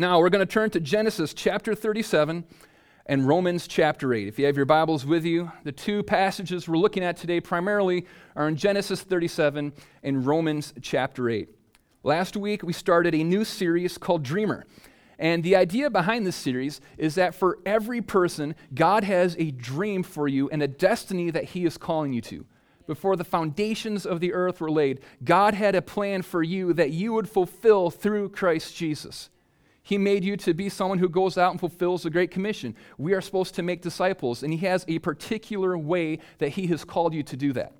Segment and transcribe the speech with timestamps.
[0.00, 2.46] Now, we're going to turn to Genesis chapter 37
[3.04, 4.28] and Romans chapter 8.
[4.28, 8.06] If you have your Bibles with you, the two passages we're looking at today primarily
[8.34, 11.50] are in Genesis 37 and Romans chapter 8.
[12.02, 14.64] Last week, we started a new series called Dreamer.
[15.18, 20.02] And the idea behind this series is that for every person, God has a dream
[20.02, 22.46] for you and a destiny that He is calling you to.
[22.86, 26.90] Before the foundations of the earth were laid, God had a plan for you that
[26.90, 29.28] you would fulfill through Christ Jesus.
[29.82, 32.76] He made you to be someone who goes out and fulfills the Great Commission.
[32.98, 36.84] We are supposed to make disciples, and He has a particular way that He has
[36.84, 37.72] called you to do that.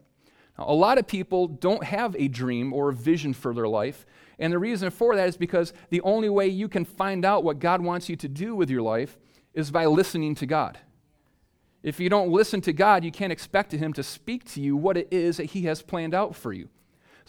[0.59, 4.07] Now, a lot of people don't have a dream or a vision for their life,
[4.39, 7.59] and the reason for that is because the only way you can find out what
[7.59, 9.19] God wants you to do with your life
[9.53, 10.79] is by listening to God.
[11.83, 14.97] If you don't listen to God, you can't expect Him to speak to you what
[14.97, 16.69] it is that He has planned out for you.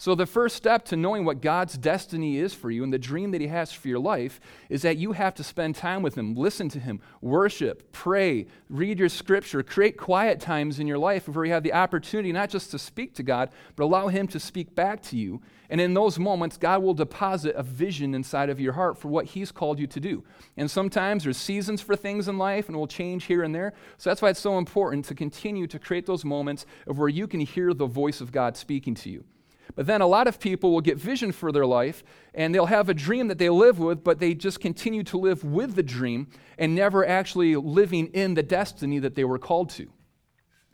[0.02, 3.30] So, the first step to knowing what God's destiny is for you and the dream
[3.30, 6.34] that He has for your life is that you have to spend time with Him,
[6.34, 11.44] listen to Him, worship, pray, read your scripture, create quiet times in your life where
[11.44, 14.74] you have the opportunity not just to speak to God, but allow Him to speak
[14.74, 15.40] back to you.
[15.70, 19.26] And in those moments, God will deposit a vision inside of your heart for what
[19.26, 20.24] He's called you to do.
[20.56, 23.72] And sometimes there's seasons for things in life and will change here and there.
[23.98, 27.28] So, that's why it's so important to continue to create those moments of where you
[27.28, 29.22] can hear the voice of God speaking to you.
[29.74, 32.88] But then a lot of people will get vision for their life and they'll have
[32.88, 36.28] a dream that they live with, but they just continue to live with the dream
[36.58, 39.88] and never actually living in the destiny that they were called to.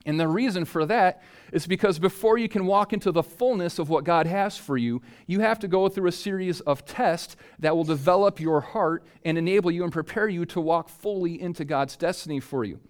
[0.06, 3.90] And the reason for that is because before you can walk into the fullness of
[3.90, 7.76] what God has for you, you have to go through a series of tests that
[7.76, 11.96] will develop your heart and enable you and prepare you to walk fully into God's
[11.96, 12.80] destiny for you.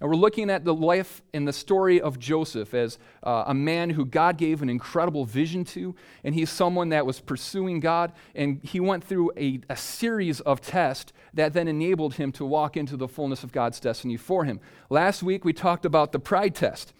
[0.00, 3.90] And we're looking at the life and the story of Joseph as uh, a man
[3.90, 5.94] who God gave an incredible vision to.
[6.24, 8.12] And he's someone that was pursuing God.
[8.34, 12.76] And he went through a, a series of tests that then enabled him to walk
[12.76, 14.60] into the fullness of God's destiny for him.
[14.90, 16.92] Last week, we talked about the pride test.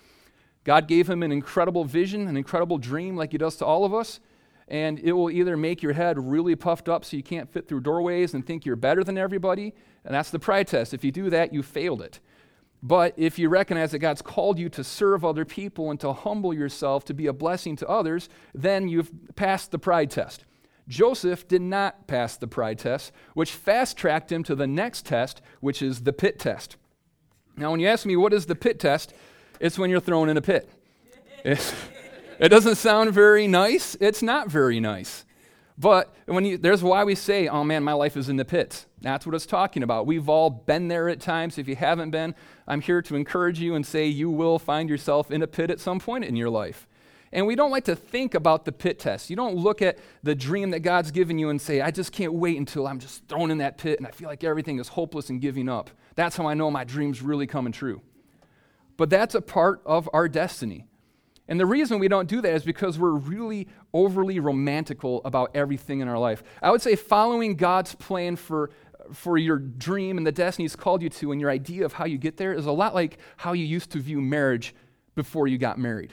[0.62, 3.92] God gave him an incredible vision, an incredible dream, like he does to all of
[3.92, 4.20] us.
[4.66, 7.80] And it will either make your head really puffed up so you can't fit through
[7.80, 9.74] doorways and think you're better than everybody.
[10.04, 10.94] And that's the pride test.
[10.94, 12.20] If you do that, you failed it.
[12.86, 16.52] But if you recognize that God's called you to serve other people and to humble
[16.52, 20.44] yourself to be a blessing to others, then you've passed the pride test.
[20.86, 25.40] Joseph did not pass the pride test, which fast tracked him to the next test,
[25.60, 26.76] which is the pit test.
[27.56, 29.14] Now, when you ask me what is the pit test,
[29.60, 30.68] it's when you're thrown in a pit.
[31.42, 31.72] It's,
[32.38, 33.96] it doesn't sound very nice.
[33.98, 35.24] It's not very nice.
[35.78, 38.84] But when you, there's why we say, oh man, my life is in the pits.
[39.04, 40.06] That's what it's talking about.
[40.06, 41.58] We've all been there at times.
[41.58, 42.34] If you haven't been,
[42.66, 45.78] I'm here to encourage you and say you will find yourself in a pit at
[45.78, 46.88] some point in your life.
[47.30, 49.28] And we don't like to think about the pit test.
[49.28, 52.32] You don't look at the dream that God's given you and say, I just can't
[52.32, 55.28] wait until I'm just thrown in that pit and I feel like everything is hopeless
[55.28, 55.90] and giving up.
[56.14, 58.00] That's how I know my dream's really coming true.
[58.96, 60.86] But that's a part of our destiny.
[61.46, 66.00] And the reason we don't do that is because we're really overly romantical about everything
[66.00, 66.42] in our life.
[66.62, 68.70] I would say following God's plan for,
[69.12, 72.04] for your dream and the destiny He's called you to and your idea of how
[72.04, 74.74] you get there is a lot like how you used to view marriage
[75.14, 76.12] before you got married.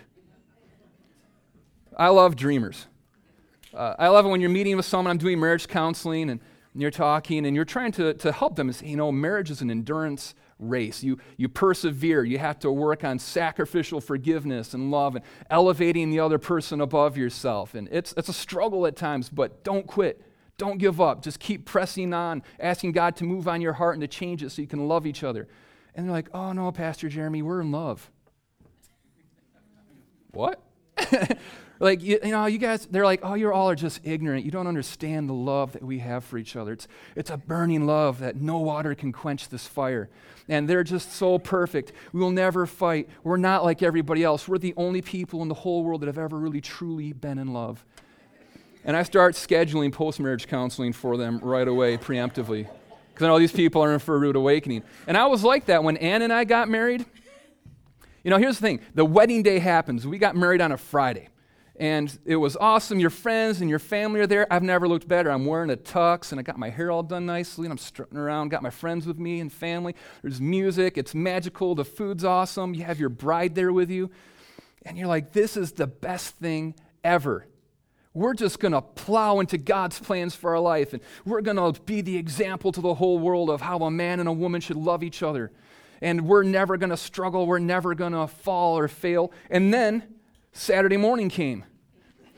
[1.98, 2.88] I love dreamers.
[3.74, 6.40] Uh, I love it when you're meeting with someone, I'm doing marriage counseling, and,
[6.74, 8.72] you're talking and you're trying to, to help them.
[8.72, 11.04] Say, you know, marriage is an endurance race.
[11.04, 12.24] You, you persevere.
[12.24, 17.18] You have to work on sacrificial forgiveness and love and elevating the other person above
[17.18, 17.74] yourself.
[17.74, 20.22] And it's, it's a struggle at times, but don't quit.
[20.62, 21.24] Don't give up.
[21.24, 24.52] Just keep pressing on, asking God to move on your heart and to change it
[24.52, 25.48] so you can love each other.
[25.96, 28.12] And they're like, oh no, Pastor Jeremy, we're in love.
[30.30, 30.62] what?
[31.80, 34.52] like you, you, know you guys they're like oh you all are just ignorant you
[34.52, 38.20] don't understand the love that we have for each other it's, it's a burning love
[38.20, 40.08] that no water can quench this fire
[40.48, 44.60] and they're just so perfect we will never fight we're not like everybody else we're
[44.60, 47.84] the only people in the whole world that have ever really truly been in love
[48.86, 52.68] and i start scheduling post-marriage counseling for them right away preemptively
[53.10, 55.66] because i know these people are in for a rude awakening and i was like
[55.66, 57.06] that when ann and i got married
[58.24, 60.06] you know, here's the thing the wedding day happens.
[60.06, 61.30] We got married on a Friday
[61.78, 63.00] and it was awesome.
[63.00, 64.52] Your friends and your family are there.
[64.54, 65.32] I've never looked better.
[65.32, 68.18] I'm wearing a tux and I got my hair all done nicely and I'm strutting
[68.18, 69.96] around, got my friends with me and family.
[70.22, 72.76] There's music, it's magical, the food's awesome.
[72.76, 74.12] You have your bride there with you.
[74.84, 77.48] And you're like, this is the best thing ever.
[78.14, 81.82] We're just going to plow into God's plans for our life and we're going to
[81.84, 84.76] be the example to the whole world of how a man and a woman should
[84.76, 85.52] love each other.
[86.02, 89.32] And we're never going to struggle, we're never going to fall or fail.
[89.50, 90.04] And then
[90.52, 91.64] Saturday morning came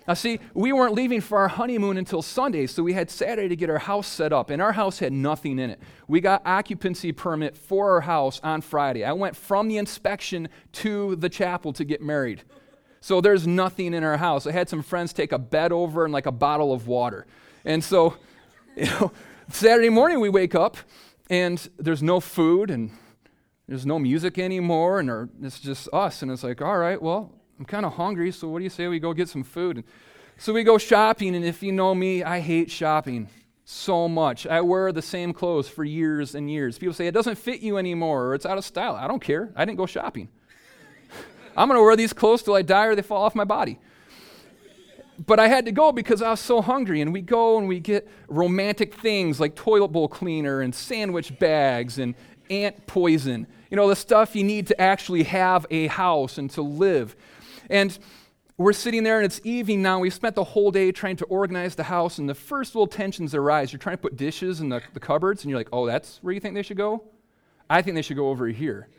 [0.08, 3.56] Now, see, we weren't leaving for our honeymoon until Sunday, so we had Saturday to
[3.56, 5.80] get our house set up, and our house had nothing in it.
[6.08, 9.06] We got occupancy permit for our house on Friday.
[9.06, 12.44] I went from the inspection to the chapel to get married.
[13.04, 14.48] So there's nothing in our house.
[14.48, 17.26] I had some friends take a bed over and like a bottle of water.
[17.66, 18.16] And so,
[18.78, 19.12] you know,
[19.50, 20.78] Saturday morning we wake up
[21.30, 22.92] and there's no food and
[23.68, 26.22] there's no music anymore, and it's just us.
[26.22, 27.30] And it's like, all right, well,
[27.60, 29.78] I'm kind of hungry, so what do you say we go get some food?
[29.78, 29.86] And
[30.38, 33.28] so we go shopping, and if you know me, I hate shopping
[33.66, 34.48] so much.
[34.48, 36.78] I wear the same clothes for years and years.
[36.78, 38.96] People say it doesn't fit you anymore or it's out of style.
[38.96, 39.52] I don't care.
[39.58, 40.30] I didn't go shopping.
[41.56, 43.80] I'm going to wear these clothes till I die or they fall off my body.
[45.26, 47.02] But I had to go because I was so hungry.
[47.02, 52.00] And we go and we get romantic things like toilet bowl cleaner and sandwich bags
[52.00, 52.16] and
[52.50, 53.48] ant poison.
[53.70, 57.16] You know, the stuff you need to actually have a house and to live.
[57.70, 57.98] And
[58.58, 60.00] we're sitting there and it's evening now.
[60.00, 63.34] We've spent the whole day trying to organize the house, and the first little tensions
[63.34, 63.74] arise.
[63.74, 66.34] You're trying to put dishes in the, the cupboards, and you're like, oh, that's where
[66.34, 67.04] you think they should go?
[67.70, 68.90] I think they should go over here.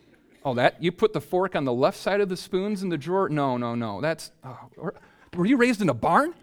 [0.44, 0.82] Oh, that?
[0.82, 3.28] You put the fork on the left side of the spoons in the drawer?
[3.28, 4.00] No, no, no.
[4.00, 4.30] That's.
[4.44, 4.90] Oh,
[5.34, 6.34] were you raised in a barn?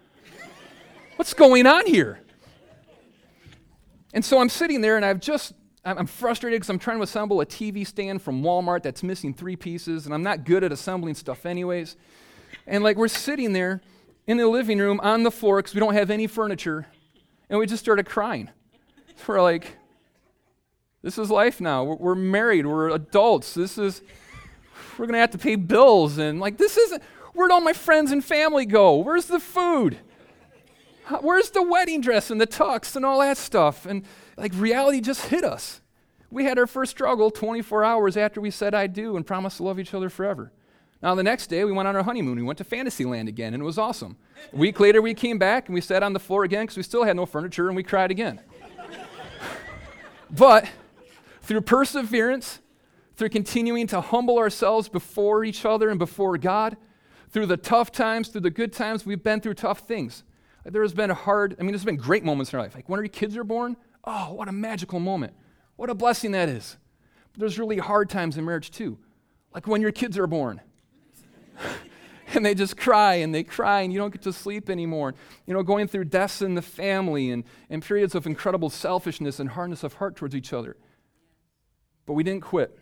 [1.16, 2.20] What's going on here?
[4.12, 5.54] And so I'm sitting there and I've just
[5.84, 9.56] I'm frustrated because I'm trying to assemble a TV stand from Walmart that's missing three
[9.56, 11.96] pieces, and I'm not good at assembling stuff, anyways.
[12.68, 13.80] And like we're sitting there
[14.28, 16.86] in the living room on the floor because we don't have any furniture,
[17.50, 18.48] and we just started crying.
[19.26, 19.76] We're like,
[21.02, 21.84] this is life now.
[21.84, 22.66] We're, we're married.
[22.66, 23.54] We're adults.
[23.54, 24.02] This is,
[24.98, 26.18] we're going to have to pay bills.
[26.18, 27.02] And like, this isn't,
[27.34, 28.96] where'd all my friends and family go?
[28.96, 29.98] Where's the food?
[31.20, 33.84] Where's the wedding dress and the tux and all that stuff?
[33.84, 34.04] And
[34.36, 35.80] like reality just hit us.
[36.30, 39.64] We had our first struggle 24 hours after we said I do and promised to
[39.64, 40.52] love each other forever.
[41.02, 42.36] Now, the next day, we went on our honeymoon.
[42.36, 44.16] We went to Fantasyland again, and it was awesome.
[44.52, 46.84] A week later, we came back and we sat on the floor again because we
[46.84, 48.40] still had no furniture and we cried again.
[50.30, 50.68] but
[51.52, 52.60] through perseverance,
[53.14, 56.78] through continuing to humble ourselves before each other and before God,
[57.28, 60.24] through the tough times, through the good times, we've been through tough things.
[60.64, 62.74] There has been hard, I mean, there's been great moments in our life.
[62.74, 65.34] Like when our kids are born, oh, what a magical moment.
[65.76, 66.78] What a blessing that is.
[67.34, 68.96] But there's really hard times in marriage too.
[69.54, 70.62] Like when your kids are born.
[72.28, 75.14] and they just cry and they cry and you don't get to sleep anymore.
[75.44, 79.50] You know, going through deaths in the family and, and periods of incredible selfishness and
[79.50, 80.78] hardness of heart towards each other.
[82.06, 82.78] But we didn't quit.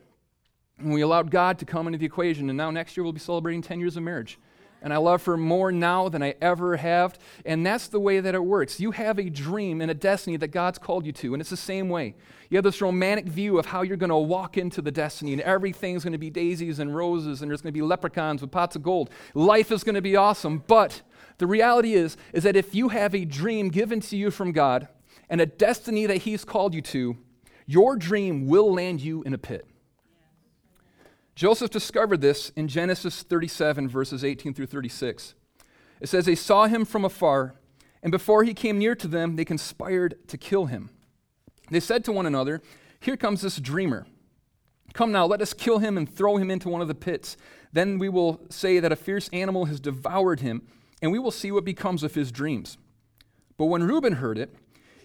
[0.79, 2.49] And we allowed God to come into the equation.
[2.49, 4.39] And now next year we'll be celebrating 10 years of marriage
[4.83, 7.19] and I love her more now than I ever have.
[7.45, 8.81] And that's the way that it works.
[8.81, 11.57] You have a dream and a destiny that God's called you to, and it's the
[11.57, 12.15] same way.
[12.49, 15.43] You have this romantic view of how you're going to walk into the destiny, and
[15.43, 18.77] everything's going to be daisies and roses, and there's going to be leprechauns with pots
[18.77, 19.11] of gold.
[19.35, 20.65] Life is going to be awesome.
[20.67, 21.03] But
[21.39, 24.89] the reality is, is that if you have a dream given to you from God
[25.29, 27.17] and a destiny that He's called you to,
[27.71, 29.65] your dream will land you in a pit.
[31.37, 35.35] Joseph discovered this in Genesis 37, verses 18 through 36.
[36.01, 37.55] It says, They saw him from afar,
[38.03, 40.91] and before he came near to them, they conspired to kill him.
[41.71, 42.61] They said to one another,
[42.99, 44.05] Here comes this dreamer.
[44.93, 47.37] Come now, let us kill him and throw him into one of the pits.
[47.73, 50.67] Then we will say that a fierce animal has devoured him,
[51.01, 52.79] and we will see what becomes of his dreams.
[53.57, 54.57] But when Reuben heard it,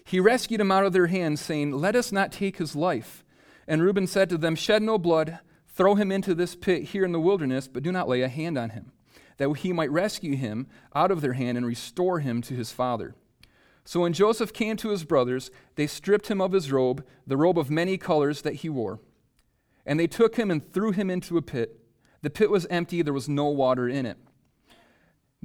[0.06, 3.24] he rescued him out of their hands, saying, Let us not take his life.
[3.66, 5.40] And Reuben said to them, Shed no blood.
[5.66, 8.56] Throw him into this pit here in the wilderness, but do not lay a hand
[8.56, 8.92] on him,
[9.38, 13.16] that he might rescue him out of their hand and restore him to his father.
[13.84, 17.58] So when Joseph came to his brothers, they stripped him of his robe, the robe
[17.58, 19.00] of many colors that he wore.
[19.84, 21.80] And they took him and threw him into a pit.
[22.22, 24.18] The pit was empty, there was no water in it.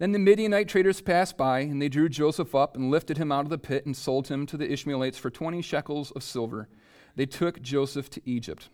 [0.00, 3.44] Then the Midianite traders passed by, and they drew Joseph up and lifted him out
[3.44, 6.70] of the pit and sold him to the Ishmaelites for twenty shekels of silver.
[7.16, 8.70] They took Joseph to Egypt.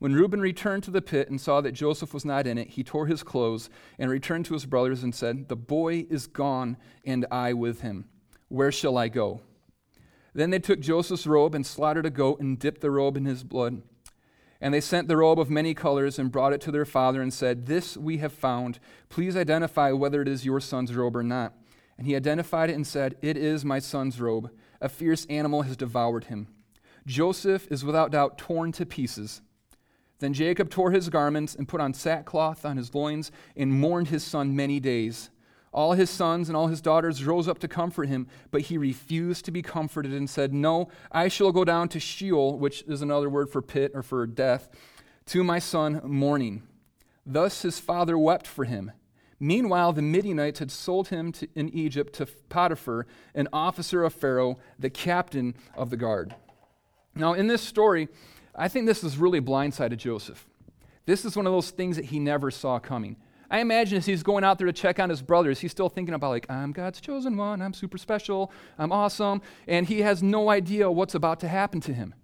[0.00, 2.84] When Reuben returned to the pit and saw that Joseph was not in it, he
[2.84, 7.24] tore his clothes and returned to his brothers and said, The boy is gone, and
[7.30, 8.04] I with him.
[8.48, 9.40] Where shall I go?
[10.34, 13.44] Then they took Joseph's robe and slaughtered a goat and dipped the robe in his
[13.44, 13.80] blood.
[14.64, 17.30] And they sent the robe of many colors and brought it to their father and
[17.30, 18.78] said, This we have found.
[19.10, 21.52] Please identify whether it is your son's robe or not.
[21.98, 24.50] And he identified it and said, It is my son's robe.
[24.80, 26.46] A fierce animal has devoured him.
[27.06, 29.42] Joseph is without doubt torn to pieces.
[30.20, 34.24] Then Jacob tore his garments and put on sackcloth on his loins and mourned his
[34.24, 35.28] son many days.
[35.74, 39.44] All his sons and all his daughters rose up to comfort him, but he refused
[39.44, 43.28] to be comforted and said, No, I shall go down to Sheol, which is another
[43.28, 44.68] word for pit or for death,
[45.26, 46.62] to my son mourning.
[47.26, 48.92] Thus his father wept for him.
[49.40, 54.58] Meanwhile, the Midianites had sold him to, in Egypt to Potiphar, an officer of Pharaoh,
[54.78, 56.36] the captain of the guard.
[57.16, 58.08] Now, in this story,
[58.54, 60.46] I think this is really blindsided Joseph.
[61.04, 63.16] This is one of those things that he never saw coming.
[63.54, 66.12] I imagine as he's going out there to check on his brothers, he's still thinking
[66.12, 70.50] about, like, I'm God's chosen one, I'm super special, I'm awesome, and he has no
[70.50, 72.14] idea what's about to happen to him.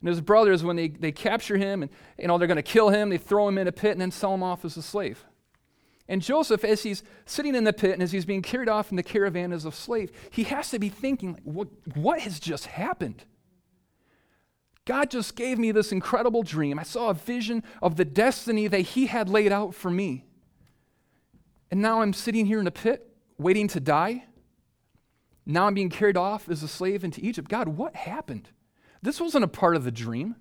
[0.00, 2.90] And his brothers, when they, they capture him and you know they're going to kill
[2.90, 5.24] him, they throw him in a pit and then sell him off as a slave.
[6.06, 8.96] And Joseph, as he's sitting in the pit and as he's being carried off in
[8.96, 12.66] the caravan as a slave, he has to be thinking, like, what, what has just
[12.66, 13.24] happened?
[14.84, 16.78] God just gave me this incredible dream.
[16.78, 20.24] I saw a vision of the destiny that He had laid out for me.
[21.70, 23.06] And now I'm sitting here in a pit,
[23.36, 24.24] waiting to die.
[25.46, 27.48] Now I'm being carried off as a slave into Egypt.
[27.48, 28.50] God, what happened?
[29.02, 30.36] This wasn't a part of the dream.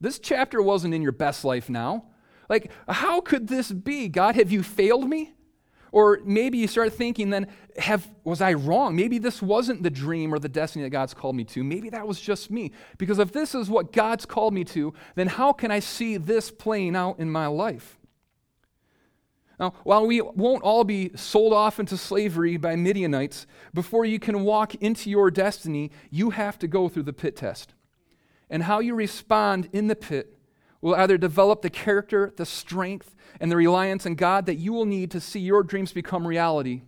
[0.00, 2.06] This chapter wasn't in your best life now.
[2.48, 4.08] Like, how could this be?
[4.08, 5.34] God, have you failed me?
[5.90, 7.46] Or maybe you start thinking then,
[7.78, 8.94] have, was I wrong?
[8.94, 11.64] Maybe this wasn't the dream or the destiny that God's called me to.
[11.64, 12.72] Maybe that was just me.
[12.98, 16.50] Because if this is what God's called me to, then how can I see this
[16.50, 17.97] playing out in my life?
[19.58, 24.44] Now, while we won't all be sold off into slavery by Midianites, before you can
[24.44, 27.74] walk into your destiny, you have to go through the pit test.
[28.48, 30.38] And how you respond in the pit
[30.80, 34.86] will either develop the character, the strength, and the reliance in God that you will
[34.86, 36.82] need to see your dreams become reality.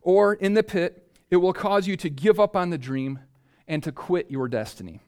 [0.00, 3.18] Or in the pit, it will cause you to give up on the dream
[3.68, 5.02] and to quit your destiny.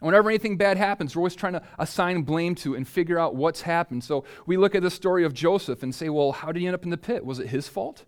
[0.00, 3.34] And whenever anything bad happens, we're always trying to assign blame to and figure out
[3.34, 4.02] what's happened.
[4.02, 6.74] So we look at the story of Joseph and say, well, how did he end
[6.74, 7.24] up in the pit?
[7.24, 8.04] Was it his fault?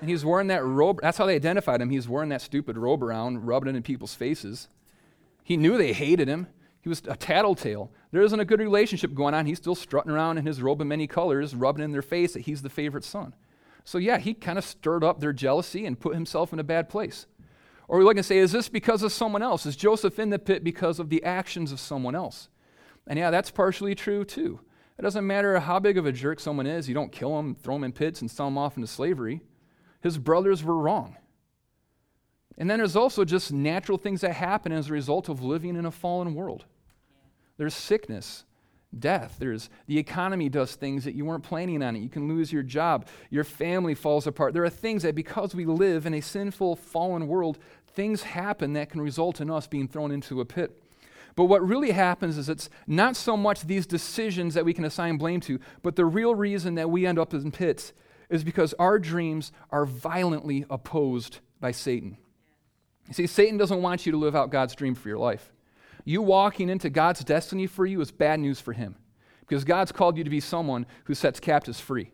[0.00, 1.00] And he's wearing that robe.
[1.02, 1.90] That's how they identified him.
[1.90, 4.68] He's wearing that stupid robe around, rubbing it in people's faces.
[5.42, 6.48] He knew they hated him.
[6.80, 7.90] He was a tattletale.
[8.12, 9.46] There isn't a good relationship going on.
[9.46, 12.40] He's still strutting around in his robe of many colors, rubbing in their face that
[12.40, 13.34] he's the favorite son.
[13.84, 16.88] So, yeah, he kind of stirred up their jealousy and put himself in a bad
[16.88, 17.26] place.
[17.88, 19.66] Or we look and say, is this because of someone else?
[19.66, 22.48] Is Joseph in the pit because of the actions of someone else?
[23.06, 24.60] And yeah, that's partially true too.
[24.98, 27.76] It doesn't matter how big of a jerk someone is, you don't kill him, throw
[27.76, 29.42] him in pits, and sell him off into slavery.
[30.00, 31.16] His brothers were wrong.
[32.58, 35.84] And then there's also just natural things that happen as a result of living in
[35.84, 36.64] a fallen world.
[37.58, 38.44] There's sickness,
[38.98, 39.36] death.
[39.38, 42.00] There's the economy does things that you weren't planning on it.
[42.00, 43.06] You can lose your job.
[43.30, 44.54] Your family falls apart.
[44.54, 48.90] There are things that because we live in a sinful, fallen world, things happen that
[48.90, 50.82] can result in us being thrown into a pit.
[51.34, 55.18] But what really happens is it's not so much these decisions that we can assign
[55.18, 57.92] blame to, but the real reason that we end up in pits
[58.30, 62.16] is because our dreams are violently opposed by Satan.
[63.06, 65.52] You see, Satan doesn't want you to live out God's dream for your life.
[66.08, 68.94] You walking into God's destiny for you is bad news for him
[69.40, 72.12] because God's called you to be someone who sets captives free.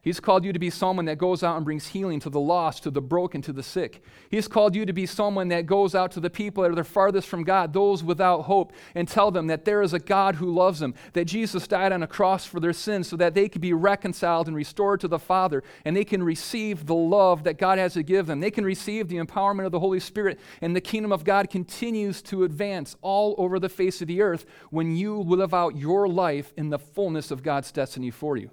[0.00, 2.84] He's called you to be someone that goes out and brings healing to the lost,
[2.84, 4.02] to the broken, to the sick.
[4.30, 6.84] He's called you to be someone that goes out to the people that are the
[6.84, 10.54] farthest from God, those without hope, and tell them that there is a God who
[10.54, 13.60] loves them, that Jesus died on a cross for their sins so that they could
[13.60, 17.78] be reconciled and restored to the Father, and they can receive the love that God
[17.78, 18.38] has to give them.
[18.38, 22.22] They can receive the empowerment of the Holy Spirit, and the kingdom of God continues
[22.22, 26.52] to advance all over the face of the earth when you live out your life
[26.56, 28.50] in the fullness of God's destiny for you.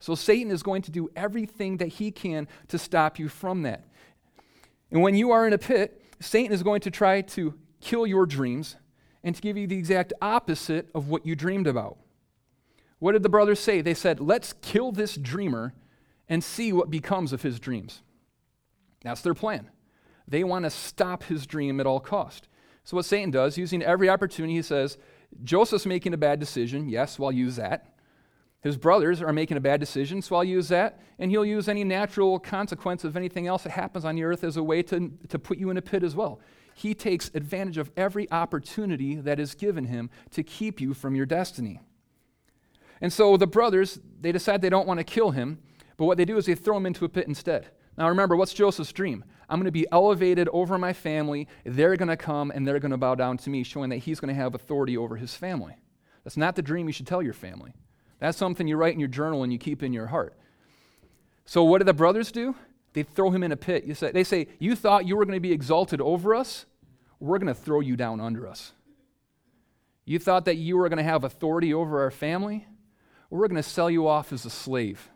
[0.00, 3.84] So Satan is going to do everything that he can to stop you from that.
[4.90, 8.26] And when you are in a pit, Satan is going to try to kill your
[8.26, 8.76] dreams
[9.22, 11.98] and to give you the exact opposite of what you dreamed about.
[12.98, 13.80] What did the brothers say?
[13.80, 15.74] They said, Let's kill this dreamer
[16.28, 18.02] and see what becomes of his dreams.
[19.02, 19.70] That's their plan.
[20.26, 22.48] They want to stop his dream at all cost.
[22.84, 24.98] So what Satan does, using every opportunity, he says,
[25.44, 26.88] Joseph's making a bad decision.
[26.88, 27.97] Yes, well, I'll use that.
[28.60, 31.00] His brothers are making a bad decision, so I'll use that.
[31.18, 34.56] And he'll use any natural consequence of anything else that happens on the earth as
[34.56, 36.40] a way to, to put you in a pit as well.
[36.74, 41.26] He takes advantage of every opportunity that is given him to keep you from your
[41.26, 41.80] destiny.
[43.00, 45.58] And so the brothers, they decide they don't want to kill him,
[45.96, 47.68] but what they do is they throw him into a pit instead.
[47.96, 49.24] Now remember, what's Joseph's dream?
[49.48, 51.48] I'm going to be elevated over my family.
[51.64, 54.20] They're going to come and they're going to bow down to me, showing that he's
[54.20, 55.76] going to have authority over his family.
[56.22, 57.72] That's not the dream you should tell your family.
[58.20, 60.34] That's something you write in your journal and you keep in your heart.
[61.44, 62.54] So, what do the brothers do?
[62.92, 63.84] They throw him in a pit.
[63.84, 66.66] You say, they say, You thought you were going to be exalted over us?
[67.20, 68.72] we're going to throw you down under us.
[70.04, 72.66] You thought that you were going to have authority over our family?
[73.30, 75.10] We're going to sell you off as a slave.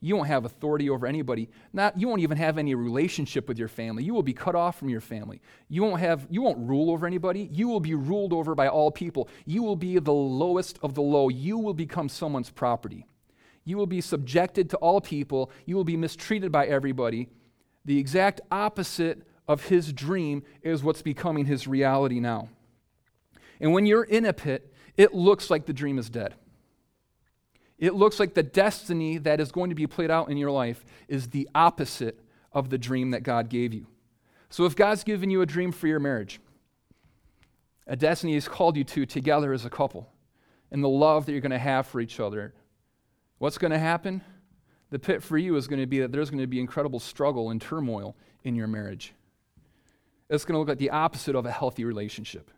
[0.00, 1.48] You won't have authority over anybody.
[1.72, 4.04] Not, you won't even have any relationship with your family.
[4.04, 5.40] You will be cut off from your family.
[5.68, 7.48] You won't, have, you won't rule over anybody.
[7.50, 9.28] You will be ruled over by all people.
[9.46, 11.28] You will be the lowest of the low.
[11.28, 13.06] You will become someone's property.
[13.64, 15.50] You will be subjected to all people.
[15.64, 17.28] You will be mistreated by everybody.
[17.84, 22.48] The exact opposite of his dream is what's becoming his reality now.
[23.60, 26.34] And when you're in a pit, it looks like the dream is dead.
[27.78, 30.84] It looks like the destiny that is going to be played out in your life
[31.08, 32.18] is the opposite
[32.52, 33.86] of the dream that God gave you.
[34.48, 36.40] So if God's given you a dream for your marriage,
[37.86, 40.08] a destiny He's called you to together as a couple,
[40.70, 42.54] and the love that you're going to have for each other,
[43.38, 44.22] what's going to happen?
[44.90, 47.50] The pit for you is going to be that there's going to be incredible struggle
[47.50, 49.12] and turmoil in your marriage.
[50.30, 52.50] It's going to look like the opposite of a healthy relationship.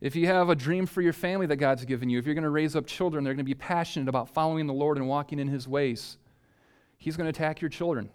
[0.00, 2.44] If you have a dream for your family that God's given you, if you're going
[2.44, 5.38] to raise up children, they're going to be passionate about following the Lord and walking
[5.38, 6.16] in His ways.
[6.96, 8.08] He's going to attack your children.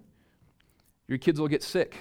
[1.08, 1.98] Your kids will get sick.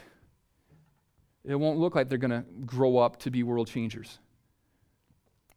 [1.44, 4.18] It won't look like they're going to grow up to be world changers.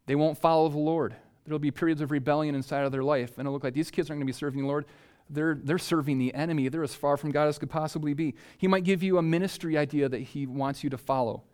[0.04, 1.14] They won't follow the Lord.
[1.46, 4.10] There'll be periods of rebellion inside of their life, and it'll look like these kids
[4.10, 4.84] aren't going to be serving the Lord.
[5.30, 6.68] They're, they're serving the enemy.
[6.68, 8.34] They're as far from God as could possibly be.
[8.58, 11.44] He might give you a ministry idea that He wants you to follow.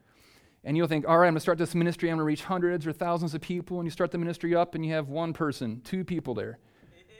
[0.64, 2.08] And you'll think, all right, I'm going to start this ministry.
[2.08, 3.78] I'm going to reach hundreds or thousands of people.
[3.78, 6.58] And you start the ministry up, and you have one person, two people there.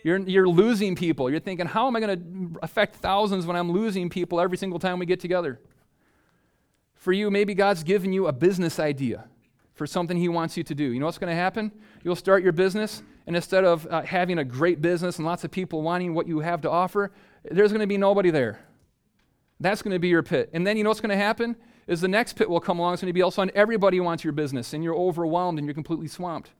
[0.02, 1.30] You're, you're losing people.
[1.30, 4.78] You're thinking, how am I going to affect thousands when I'm losing people every single
[4.78, 5.60] time we get together?
[6.94, 9.24] For you, maybe God's given you a business idea
[9.74, 10.84] for something He wants you to do.
[10.84, 11.72] You know what's going to happen?
[12.02, 15.50] You'll start your business, and instead of uh, having a great business and lots of
[15.50, 17.10] people wanting what you have to offer,
[17.50, 18.60] there's going to be nobody there.
[19.60, 20.50] That's going to be your pit.
[20.52, 21.56] And then you know what's going to happen?
[21.86, 22.94] Is the next pit will come along.
[22.94, 25.74] It's going to be all on everybody wants your business and you're overwhelmed and you're
[25.74, 26.50] completely swamped.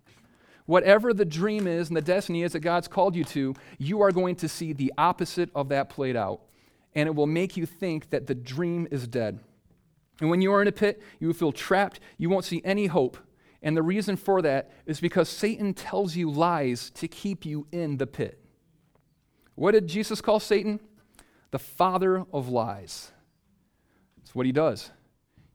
[0.66, 4.12] Whatever the dream is and the destiny is that God's called you to, you are
[4.12, 6.40] going to see the opposite of that played out.
[6.94, 9.40] And it will make you think that the dream is dead.
[10.20, 12.00] And when you are in a pit, you will feel trapped.
[12.18, 13.18] You won't see any hope.
[13.62, 17.96] And the reason for that is because Satan tells you lies to keep you in
[17.96, 18.38] the pit.
[19.54, 20.80] What did Jesus call Satan?
[21.50, 23.10] The father of lies.
[24.18, 24.90] That's what he does.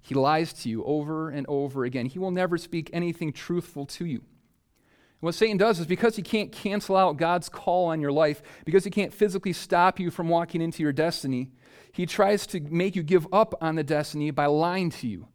[0.10, 2.08] He lies to you over and over again.
[2.08, 4.18] He will never speak anything truthful to you.
[4.18, 8.42] And what Satan does is because he can't cancel out God's call on your life,
[8.66, 11.52] because he can't physically stop you from walking into your destiny,
[11.92, 15.28] he tries to make you give up on the destiny by lying to you,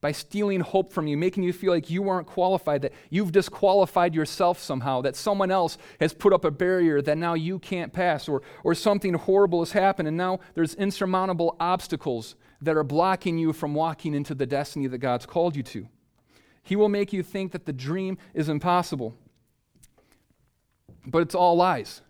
[0.00, 4.16] by stealing hope from you, making you feel like you aren't qualified, that you've disqualified
[4.16, 8.28] yourself somehow, that someone else has put up a barrier that now you can't pass,
[8.28, 13.52] or, or something horrible has happened, and now there's insurmountable obstacles that are blocking you
[13.52, 15.88] from walking into the destiny that God's called you to.
[16.62, 19.14] He will make you think that the dream is impossible.
[21.04, 22.02] But it's all lies.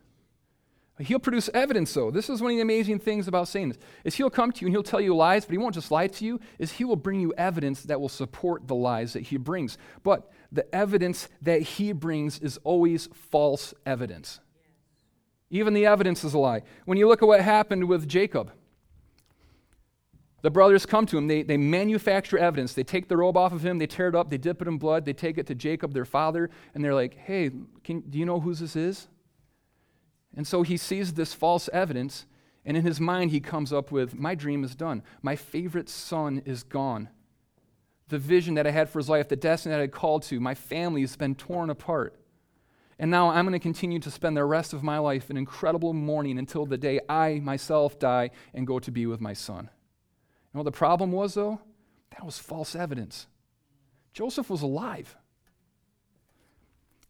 [0.99, 2.11] He'll produce evidence, though.
[2.11, 4.75] This is one of the amazing things about Satan is he'll come to you and
[4.75, 7.19] he'll tell you lies, but he won't just lie to you, is he will bring
[7.19, 9.79] you evidence that will support the lies that he brings.
[10.03, 14.41] But the evidence that he brings is always false evidence.
[15.51, 16.63] Even the evidence is a lie.
[16.85, 18.53] When you look at what happened with Jacob,
[20.43, 21.29] the brothers come to him.
[21.29, 22.75] They, they manufacture evidence.
[22.75, 24.77] They take the robe off of him, they tear it up, they dip it in
[24.77, 27.51] blood, they take it to Jacob, their father, and they're like, hey,
[27.85, 29.09] can, do you know whose this is?
[30.37, 32.27] And so he sees this false evidence,
[32.65, 35.03] and in his mind, he comes up with, My dream is done.
[35.21, 37.09] My favorite son is gone.
[38.09, 40.41] The vision that I had for his life, the destiny that I had called to,
[40.41, 42.19] my family has been torn apart.
[42.99, 45.93] And now I'm going to continue to spend the rest of my life in incredible
[45.93, 49.71] mourning until the day I myself die and go to be with my son.
[50.53, 51.61] You know what the problem was, though?
[52.11, 53.27] That was false evidence.
[54.13, 55.17] Joseph was alive.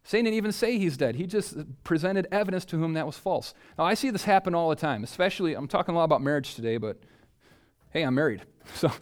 [0.05, 1.17] Satan didn't even say he's dead.
[1.17, 3.55] He just presented evidence to whom that was false.
[3.79, 6.55] Now, I see this happen all the time, especially, I'm talking a lot about marriage
[6.55, 6.99] today, but
[7.91, 8.43] hey, I'm married.
[8.75, 8.93] So,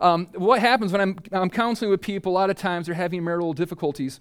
[0.00, 3.24] um, what happens when I'm, I'm counseling with people, a lot of times they're having
[3.24, 4.20] marital difficulties.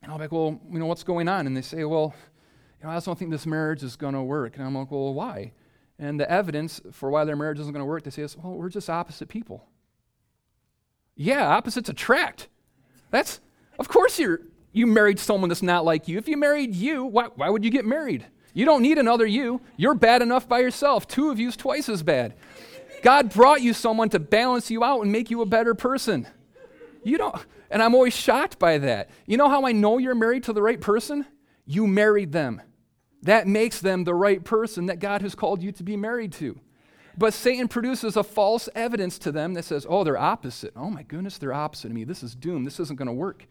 [0.00, 1.46] And I'll be like, well, you know, what's going on?
[1.46, 2.14] And they say, well,
[2.80, 4.56] you know, I just don't think this marriage is going to work.
[4.56, 5.52] And I'm like, well, why?
[5.98, 8.52] And the evidence for why their marriage isn't going to work, they say, is, well,
[8.52, 9.66] we're just opposite people.
[11.14, 12.48] Yeah, opposites attract.
[13.10, 13.40] That's,
[13.78, 14.40] of course, you're,
[14.72, 16.18] you married someone that's not like you.
[16.18, 18.26] If you married you, why, why would you get married?
[18.52, 19.62] You don't need another you.
[19.76, 21.06] You're bad enough by yourself.
[21.06, 22.34] Two of you's twice as bad.
[23.02, 26.26] God brought you someone to balance you out and make you a better person.
[27.02, 27.36] You don't,
[27.70, 29.10] and I'm always shocked by that.
[29.26, 31.24] You know how I know you're married to the right person?
[31.64, 32.60] You married them.
[33.26, 36.58] That makes them the right person that God has called you to be married to.
[37.18, 40.72] But Satan produces a false evidence to them that says, oh, they're opposite.
[40.76, 42.04] Oh my goodness, they're opposite of me.
[42.04, 42.64] This is doom.
[42.64, 43.46] This isn't going to work.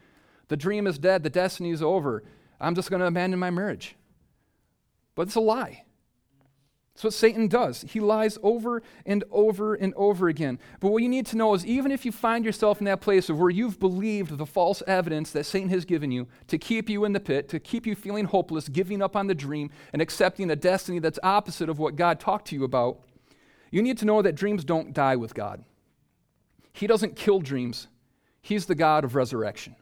[0.47, 1.23] The dream is dead.
[1.23, 2.23] The destiny is over.
[2.59, 3.95] I'm just going to abandon my marriage.
[5.13, 5.83] But it's a lie.
[6.95, 7.81] That's what Satan does.
[7.89, 10.60] He lies over and over and over again.
[10.79, 13.29] But what you need to know is even if you find yourself in that place
[13.29, 17.03] of where you've believed the false evidence that Satan has given you to keep you
[17.03, 20.49] in the pit, to keep you feeling hopeless, giving up on the dream, and accepting
[20.49, 23.01] a destiny that's opposite of what God talked to you about,
[23.71, 25.65] you need to know that dreams don't die with God.
[26.71, 27.88] He doesn't kill dreams,
[28.41, 29.75] He's the God of resurrection.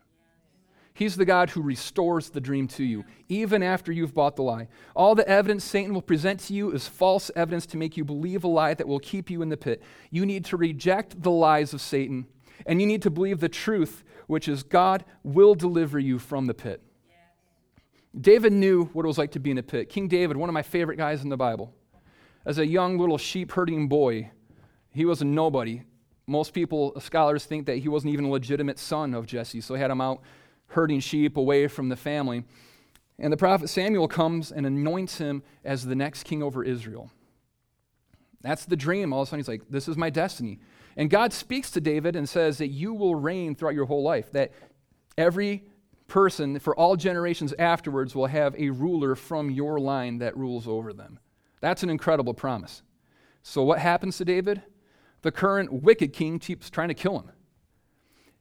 [0.95, 4.67] He's the God who restores the dream to you, even after you've bought the lie.
[4.95, 8.43] All the evidence Satan will present to you is false evidence to make you believe
[8.43, 9.82] a lie that will keep you in the pit.
[10.12, 12.27] You need to reject the lies of Satan,
[12.67, 16.53] and you need to believe the truth, which is God will deliver you from the
[16.53, 16.84] pit.
[18.19, 19.89] David knew what it was like to be in a pit.
[19.89, 21.73] King David, one of my favorite guys in the Bible.
[22.45, 24.29] As a young little sheep herding boy,
[24.91, 25.82] he was a nobody.
[26.27, 29.82] Most people, scholars, think that he wasn't even a legitimate son of Jesse, so he
[29.82, 30.21] had him out
[30.73, 32.43] herding sheep away from the family.
[33.19, 37.12] And the prophet Samuel comes and anoints him as the next king over Israel.
[38.41, 39.13] That's the dream.
[39.13, 40.59] All of a sudden, he's like, This is my destiny.
[40.95, 44.31] And God speaks to David and says that you will reign throughout your whole life,
[44.33, 44.51] that
[45.17, 45.63] every
[46.07, 50.93] person for all generations afterwards will have a ruler from your line that rules over
[50.93, 51.19] them.
[51.62, 52.83] That's an incredible promise.
[53.41, 54.62] So, what happens to David?
[55.21, 57.31] The current wicked king keeps trying to kill him.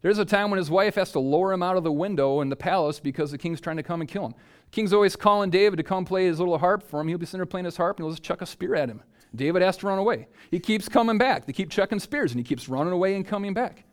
[0.03, 2.49] There's a time when his wife has to lower him out of the window in
[2.49, 4.33] the palace because the king's trying to come and kill him.
[4.33, 7.09] The king's always calling David to come play his little harp for him.
[7.09, 9.03] He'll be sitting there playing his harp and he'll just chuck a spear at him.
[9.35, 10.27] David has to run away.
[10.51, 11.47] He keeps coming back.
[11.47, 13.85] They keep chucking spears and he keeps running away and coming back.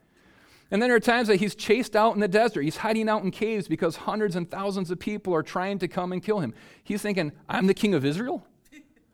[0.72, 2.62] And then there are times that he's chased out in the desert.
[2.62, 6.12] He's hiding out in caves because hundreds and thousands of people are trying to come
[6.12, 6.54] and kill him.
[6.84, 8.46] He's thinking, I'm the king of Israel?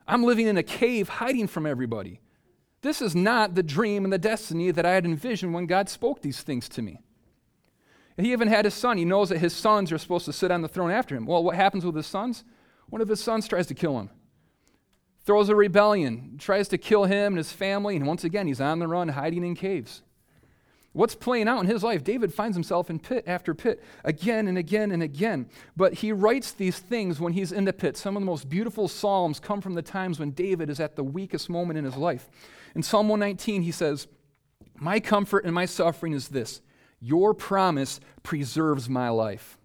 [0.08, 2.20] I'm living in a cave hiding from everybody.
[2.86, 6.22] This is not the dream and the destiny that I had envisioned when God spoke
[6.22, 7.00] these things to me.
[8.16, 9.00] he even had his son.
[9.00, 11.26] He knows that his sons are supposed to sit on the throne after him.
[11.26, 12.44] Well, what happens with his sons?
[12.88, 14.12] One of his sons tries to kill him,
[15.24, 18.78] throws a rebellion, tries to kill him and his family, and once again, he's on
[18.78, 20.04] the run, hiding in caves.
[20.96, 22.06] What's playing out in his life?
[22.06, 25.50] David finds himself in pit after pit again and again and again.
[25.76, 27.98] But he writes these things when he's in the pit.
[27.98, 31.04] Some of the most beautiful Psalms come from the times when David is at the
[31.04, 32.30] weakest moment in his life.
[32.76, 34.08] In Psalm 119, he says,
[34.80, 36.62] My comfort in my suffering is this
[37.02, 39.58] your promise preserves my life.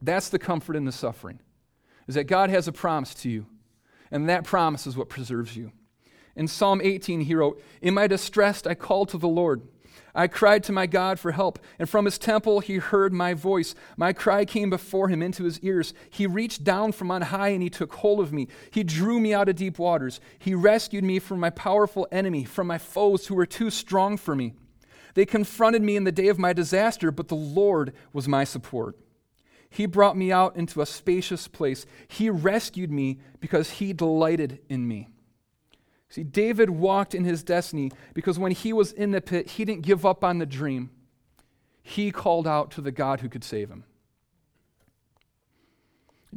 [0.00, 1.40] That's the comfort in the suffering,
[2.06, 3.46] is that God has a promise to you,
[4.12, 5.72] and that promise is what preserves you.
[6.36, 9.62] In Psalm 18, he wrote, In my distress I called to the Lord.
[10.14, 13.74] I cried to my God for help, and from his temple he heard my voice.
[13.96, 15.92] My cry came before him into his ears.
[16.08, 18.46] He reached down from on high and he took hold of me.
[18.70, 20.20] He drew me out of deep waters.
[20.38, 24.36] He rescued me from my powerful enemy, from my foes who were too strong for
[24.36, 24.54] me.
[25.14, 28.96] They confronted me in the day of my disaster, but the Lord was my support.
[29.68, 31.86] He brought me out into a spacious place.
[32.06, 35.08] He rescued me because he delighted in me.
[36.14, 39.82] See, David walked in his destiny because when he was in the pit, he didn't
[39.82, 40.90] give up on the dream.
[41.82, 43.82] He called out to the God who could save him.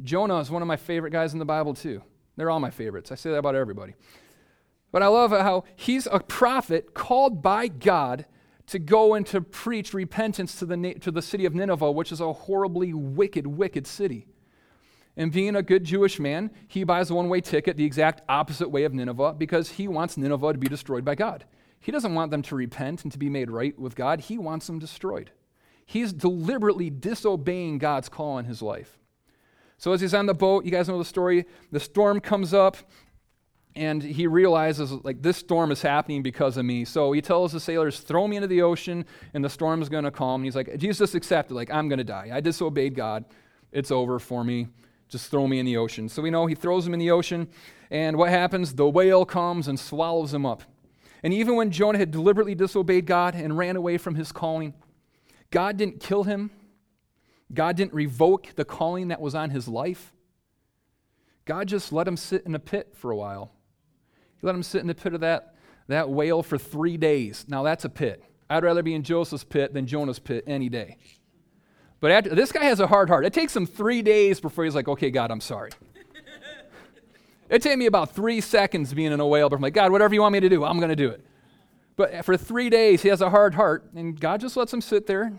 [0.02, 2.02] Jonah is one of my favorite guys in the Bible, too.
[2.38, 3.12] They're all my favorites.
[3.12, 3.94] I say that about everybody.
[4.92, 8.26] But I love how he's a prophet called by God
[8.66, 12.20] to go and to preach repentance to the, to the city of Nineveh, which is
[12.20, 14.26] a horribly wicked, wicked city.
[15.18, 18.70] And being a good Jewish man, he buys a one way ticket the exact opposite
[18.70, 21.44] way of Nineveh because he wants Nineveh to be destroyed by God.
[21.80, 24.68] He doesn't want them to repent and to be made right with God, he wants
[24.68, 25.32] them destroyed.
[25.86, 29.00] He's deliberately disobeying God's call in his life.
[29.78, 32.78] So, as he's on the boat, you guys know the story, the storm comes up,
[33.78, 36.84] and he realizes, like, this storm is happening because of me.
[36.84, 40.04] So he tells the sailors, throw me into the ocean, and the storm is going
[40.04, 40.42] to calm.
[40.42, 42.32] And he's like, Jesus accepted, like, I'm going to die.
[42.34, 43.26] I disobeyed God.
[43.72, 44.68] It's over for me.
[45.10, 46.10] Just throw me in the ocean.
[46.10, 47.48] So we know he throws him in the ocean,
[47.89, 48.74] and what happens?
[48.74, 50.63] The whale comes and swallows him up.
[51.24, 54.74] And even when Jonah had deliberately disobeyed God and ran away from his calling,
[55.50, 56.52] God didn't kill him.
[57.54, 60.13] God didn't revoke the calling that was on his life.
[61.46, 63.52] God just let him sit in a pit for a while.
[64.39, 65.56] He let him sit in the pit of that,
[65.88, 67.46] that whale for three days.
[67.48, 68.22] Now, that's a pit.
[68.50, 70.98] I'd rather be in Joseph's pit than Jonah's pit any day.
[72.00, 73.26] But after, this guy has a hard heart.
[73.26, 75.72] It takes him three days before he's like, okay, God, I'm sorry.
[77.50, 80.14] it took me about three seconds being in a whale, but I'm like, God, whatever
[80.14, 81.26] you want me to do, I'm going to do it.
[81.96, 85.08] But for three days, he has a hard heart, and God just lets him sit
[85.08, 85.34] there,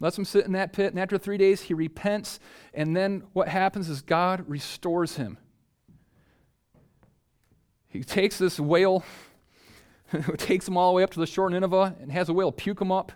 [0.00, 0.92] lets him sit in that pit.
[0.92, 2.40] And after three days, he repents,
[2.74, 5.38] and then what happens is God restores him.
[7.86, 9.04] He takes this whale,
[10.38, 12.50] takes him all the way up to the shore of Nineveh, and has a whale
[12.50, 13.12] puke him up.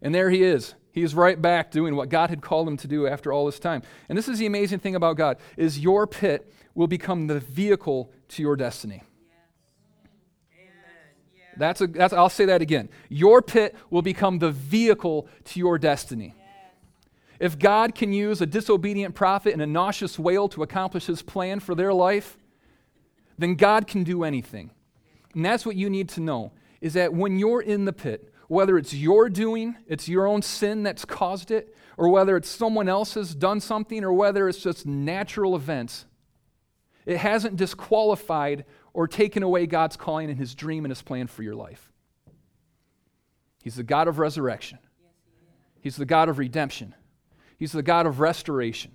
[0.00, 0.74] And there he is.
[0.92, 3.58] He is right back doing what God had called him to do after all this
[3.58, 3.82] time.
[4.08, 8.12] And this is the amazing thing about God is your pit will become the vehicle
[8.28, 9.02] to your destiny.
[11.56, 12.88] That's a, that's, I'll say that again.
[13.08, 16.34] Your pit will become the vehicle to your destiny.
[17.40, 21.60] If God can use a disobedient prophet and a nauseous whale to accomplish his plan
[21.60, 22.36] for their life,
[23.36, 24.70] then God can do anything.
[25.34, 28.76] And that's what you need to know is that when you're in the pit, whether
[28.76, 33.14] it's your doing, it's your own sin that's caused it, or whether it's someone else
[33.14, 36.06] has done something, or whether it's just natural events,
[37.06, 41.42] it hasn't disqualified or taken away God's calling and his dream and his plan for
[41.42, 41.92] your life.
[43.62, 44.78] He's the God of resurrection,
[45.80, 46.94] He's the God of redemption,
[47.58, 48.92] He's the God of restoration.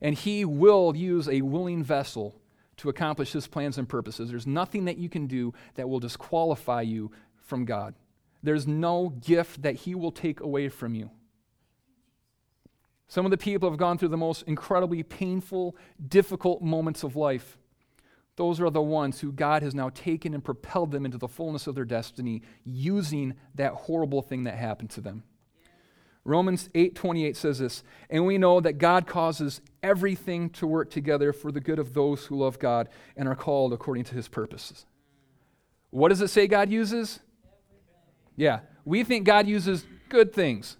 [0.00, 2.40] And He will use a willing vessel
[2.76, 4.30] to accomplish His plans and purposes.
[4.30, 7.10] There's nothing that you can do that will disqualify you
[7.46, 7.94] from God.
[8.48, 11.10] There's no gift that He will take away from you.
[13.06, 15.76] Some of the people have gone through the most incredibly painful,
[16.08, 17.58] difficult moments of life.
[18.36, 21.66] Those are the ones who God has now taken and propelled them into the fullness
[21.66, 25.24] of their destiny using that horrible thing that happened to them.
[26.24, 31.52] Romans 8:28 says this, and we know that God causes everything to work together for
[31.52, 34.86] the good of those who love God and are called according to his purposes.
[35.90, 37.20] What does it say God uses?
[38.38, 40.76] Yeah, we think God uses good things.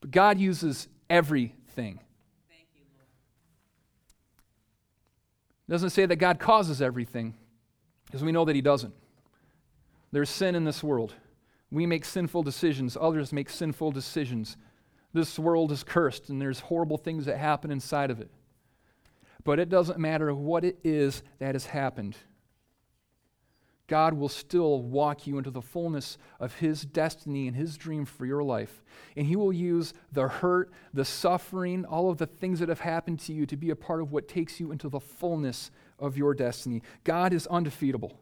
[0.00, 2.00] But God uses everything.
[5.68, 7.34] Doesn't say that God causes everything,
[8.06, 8.94] because we know that He doesn't.
[10.10, 11.12] There's sin in this world.
[11.70, 14.56] We make sinful decisions, others make sinful decisions.
[15.12, 18.30] This world is cursed, and there's horrible things that happen inside of it.
[19.44, 22.16] But it doesn't matter what it is that has happened.
[23.88, 28.26] God will still walk you into the fullness of His destiny and His dream for
[28.26, 28.84] your life.
[29.16, 33.18] And He will use the hurt, the suffering, all of the things that have happened
[33.20, 36.34] to you to be a part of what takes you into the fullness of your
[36.34, 36.82] destiny.
[37.02, 38.20] God is undefeatable.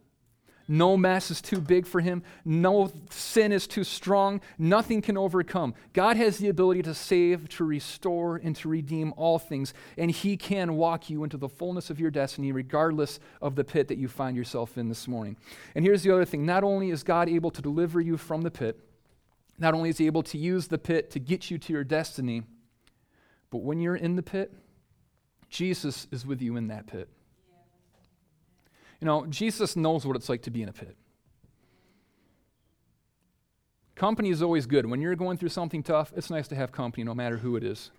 [0.69, 2.23] No mess is too big for him.
[2.45, 4.41] No sin is too strong.
[4.59, 5.75] Nothing can overcome.
[5.93, 9.75] God has the ability to save, to restore, and to redeem all things.
[9.97, 13.89] And he can walk you into the fullness of your destiny, regardless of the pit
[13.89, 15.37] that you find yourself in this morning.
[15.75, 18.51] And here's the other thing not only is God able to deliver you from the
[18.51, 18.81] pit,
[19.59, 22.43] not only is he able to use the pit to get you to your destiny,
[23.51, 24.53] but when you're in the pit,
[25.49, 27.09] Jesus is with you in that pit.
[29.01, 30.97] You know, Jesus knows what it's like to be in a pit.
[33.95, 34.87] Company is always good.
[34.87, 37.65] When you're going through something tough, it's nice to have company no matter who it
[37.65, 37.91] is.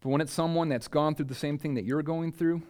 [0.00, 2.62] But when it's someone that's gone through the same thing that you're going through,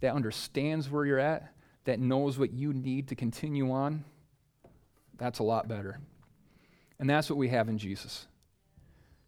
[0.00, 1.52] that understands where you're at,
[1.84, 4.04] that knows what you need to continue on,
[5.18, 6.00] that's a lot better.
[6.98, 8.26] And that's what we have in Jesus.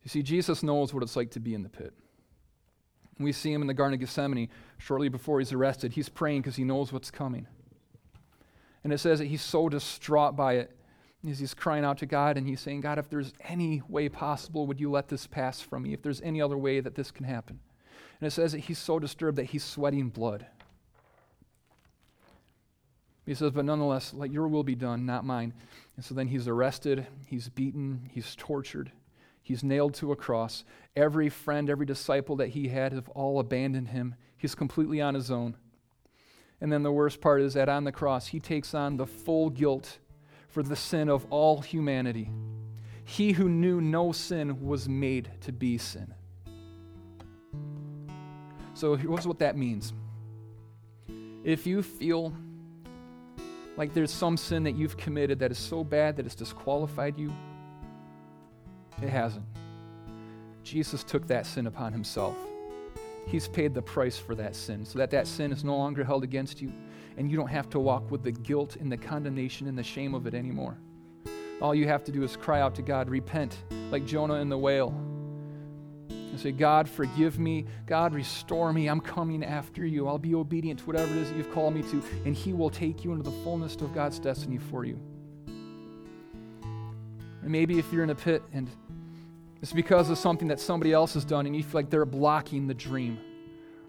[0.03, 1.93] You see, Jesus knows what it's like to be in the pit.
[3.19, 5.93] We see him in the Garden of Gethsemane shortly before he's arrested.
[5.93, 7.47] He's praying because he knows what's coming.
[8.85, 10.77] And it says that he's so distraught by it.
[11.23, 14.79] He's crying out to God and he's saying, God, if there's any way possible, would
[14.79, 15.93] you let this pass from me?
[15.93, 17.59] If there's any other way that this can happen.
[18.21, 20.47] And it says that he's so disturbed that he's sweating blood.
[23.27, 25.53] He says, But nonetheless, let your will be done, not mine.
[25.97, 28.91] And so then he's arrested, he's beaten, he's tortured.
[29.49, 30.63] He's nailed to a cross.
[30.95, 34.15] Every friend, every disciple that he had have all abandoned him.
[34.37, 35.57] He's completely on his own.
[36.61, 39.49] And then the worst part is that on the cross, he takes on the full
[39.49, 40.01] guilt
[40.49, 42.31] for the sin of all humanity.
[43.07, 46.13] He who knew no sin was made to be sin.
[48.75, 49.95] So here's what that means.
[51.43, 52.35] If you feel
[53.79, 57.33] like there's some sin that you've committed that is so bad that it's disqualified you,
[59.03, 59.45] it hasn't.
[60.65, 62.37] Jesus took that sin upon himself.
[63.27, 66.25] He's paid the price for that sin so that that sin is no longer held
[66.25, 66.73] against you
[67.19, 70.15] and you don't have to walk with the guilt and the condemnation and the shame
[70.15, 70.79] of it anymore.
[71.61, 73.57] All you have to do is cry out to God, repent
[73.91, 74.95] like Jonah in the whale.
[76.09, 77.67] And say, God, forgive me.
[77.87, 78.87] God, restore me.
[78.87, 80.07] I'm coming after you.
[80.07, 82.71] I'll be obedient to whatever it is that you've called me to, and He will
[82.71, 85.01] take you into the fullness of God's destiny for you.
[87.43, 88.69] And maybe if you're in a pit and
[89.61, 92.67] it's because of something that somebody else has done and you feel like they're blocking
[92.67, 93.19] the dream.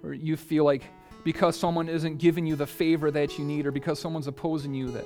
[0.04, 0.84] Or you feel like
[1.24, 4.92] because someone isn't giving you the favor that you need or because someone's opposing you
[4.92, 5.06] that,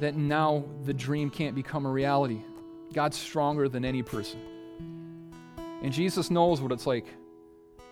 [0.00, 2.40] that now the dream can't become a reality.
[2.92, 4.40] God's stronger than any person.
[5.82, 7.06] And Jesus knows what it's like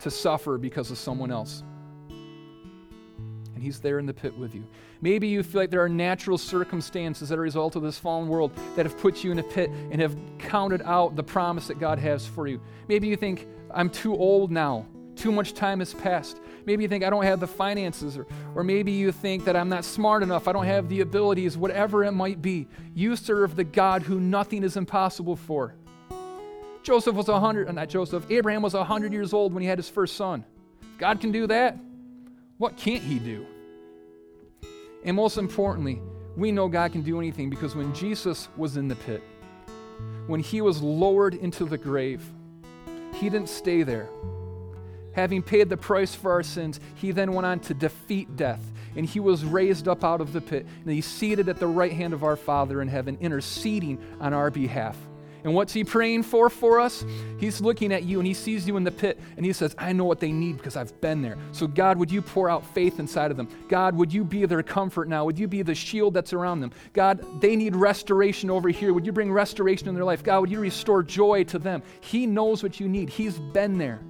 [0.00, 1.62] to suffer because of someone else.
[3.64, 4.66] He's there in the pit with you.
[5.00, 8.28] Maybe you feel like there are natural circumstances that are a result of this fallen
[8.28, 11.80] world that have put you in a pit and have counted out the promise that
[11.80, 12.60] God has for you.
[12.88, 14.86] Maybe you think, I'm too old now.
[15.16, 16.40] Too much time has passed.
[16.66, 19.68] Maybe you think I don't have the finances, or, or maybe you think that I'm
[19.68, 22.66] not smart enough, I don't have the abilities, whatever it might be.
[22.94, 25.74] You serve the God who nothing is impossible for.
[26.82, 29.88] Joseph was 100, uh, not Joseph, Abraham was 100 years old when he had his
[29.88, 30.44] first son.
[30.98, 31.78] God can do that.
[32.58, 33.46] What can't he do?
[35.04, 36.00] And most importantly,
[36.36, 39.22] we know God can do anything because when Jesus was in the pit,
[40.26, 42.22] when he was lowered into the grave,
[43.14, 44.08] he didn't stay there.
[45.12, 48.60] Having paid the price for our sins, he then went on to defeat death.
[48.96, 50.66] And he was raised up out of the pit.
[50.82, 54.50] And he's seated at the right hand of our Father in heaven, interceding on our
[54.50, 54.96] behalf.
[55.44, 57.04] And what's he praying for for us?
[57.38, 59.92] He's looking at you and he sees you in the pit and he says, I
[59.92, 61.36] know what they need because I've been there.
[61.52, 63.48] So, God, would you pour out faith inside of them?
[63.68, 65.26] God, would you be their comfort now?
[65.26, 66.72] Would you be the shield that's around them?
[66.94, 68.94] God, they need restoration over here.
[68.94, 70.24] Would you bring restoration in their life?
[70.24, 71.82] God, would you restore joy to them?
[72.00, 74.00] He knows what you need, He's been there.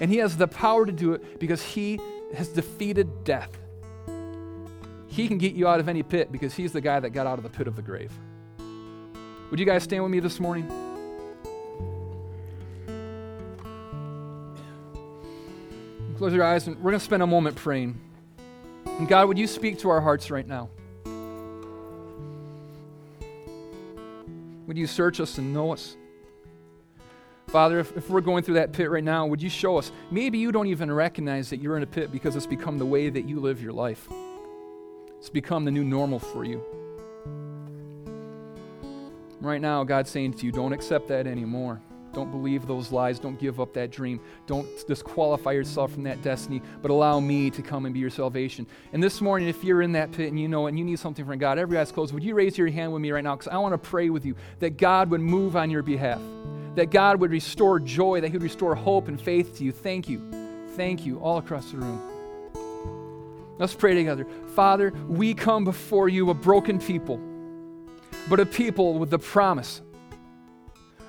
[0.00, 1.98] And He has the power to do it because He
[2.32, 3.50] has defeated death.
[5.08, 7.38] He can get you out of any pit because He's the guy that got out
[7.38, 8.12] of the pit of the grave.
[9.54, 10.66] Would you guys stand with me this morning?
[16.16, 17.96] Close your eyes, and we're going to spend a moment praying.
[18.84, 20.70] And God, would you speak to our hearts right now?
[24.66, 25.96] Would you search us and know us?
[27.46, 29.92] Father, if, if, we're going through that pit right now, would you show us?
[30.10, 33.08] Maybe you don't even recognize that you're in a pit because it's become the way
[33.08, 34.08] that you live your life.
[35.18, 36.83] It's become the new normal for you.
[39.44, 41.78] Right now, God's saying to you, don't accept that anymore.
[42.14, 43.18] Don't believe those lies.
[43.18, 44.20] Don't give up that dream.
[44.46, 48.66] Don't disqualify yourself from that destiny, but allow me to come and be your salvation.
[48.94, 50.98] And this morning, if you're in that pit and you know it and you need
[50.98, 53.36] something from God, every eye's closed, would you raise your hand with me right now?
[53.36, 56.22] Because I want to pray with you that God would move on your behalf,
[56.76, 59.72] that God would restore joy, that He would restore hope and faith to you.
[59.72, 60.22] Thank you.
[60.74, 62.00] Thank you, all across the room.
[63.58, 64.26] Let's pray together.
[64.54, 67.20] Father, we come before you, a broken people
[68.28, 69.82] but a people with the promise.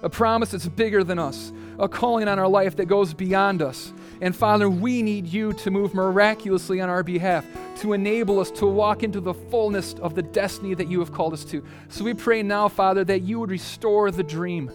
[0.01, 3.93] A promise that's bigger than us, a calling on our life that goes beyond us.
[4.21, 7.45] And Father, we need you to move miraculously on our behalf,
[7.78, 11.34] to enable us to walk into the fullness of the destiny that you have called
[11.34, 11.63] us to.
[11.89, 14.71] So we pray now, Father, that you would restore the dream.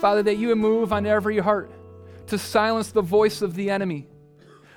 [0.00, 1.70] Father, that you would move on every heart
[2.28, 4.08] to silence the voice of the enemy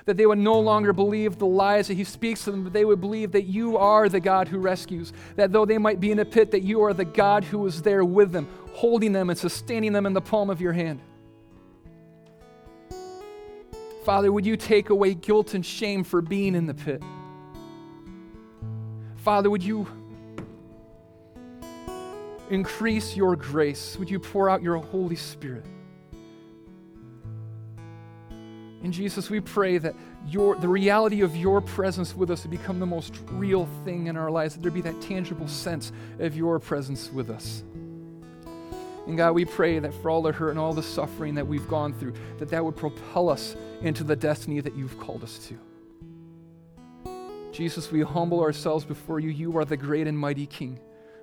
[0.06, 2.84] that they would no longer believe the lies that he speaks to them, but they
[2.84, 5.12] would believe that you are the God who rescues.
[5.36, 7.82] That though they might be in a pit, that you are the God who is
[7.82, 11.00] there with them, holding them and sustaining them in the palm of your hand.
[14.04, 17.02] Father, would you take away guilt and shame for being in the pit?
[19.16, 19.86] Father, would you
[22.50, 23.96] increase your grace?
[23.98, 25.64] Would you pour out your Holy Spirit?
[28.84, 29.94] And Jesus, we pray that
[30.28, 34.16] your, the reality of your presence with us would become the most real thing in
[34.18, 37.64] our lives, that there be that tangible sense of your presence with us.
[39.06, 41.66] And God, we pray that for all the hurt and all the suffering that we've
[41.66, 45.58] gone through, that that would propel us into the destiny that you've called us to.
[47.52, 49.30] Jesus, we humble ourselves before you.
[49.30, 50.78] You are the great and mighty King,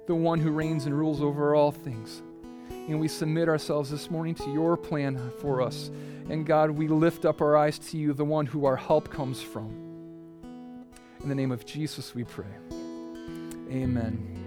[0.07, 2.23] the one who reigns and rules over all things.
[2.87, 5.91] And we submit ourselves this morning to your plan for us.
[6.29, 9.41] And God, we lift up our eyes to you, the one who our help comes
[9.41, 9.69] from.
[11.21, 12.45] In the name of Jesus, we pray.
[13.69, 14.40] Amen.